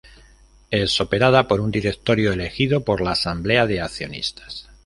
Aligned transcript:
Es 0.71 0.99
operada 0.99 1.47
por 1.47 1.61
un 1.61 1.69
directorio 1.69 2.33
elegido 2.33 2.83
por 2.83 3.01
la 3.01 3.11
asamblea 3.11 3.67
de 3.67 3.81
accionistas. 3.81 4.67